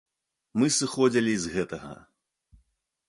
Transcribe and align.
Мы 0.61 0.65
сыходзілі 0.77 1.33
з 1.43 1.53
гэтага. 1.57 1.93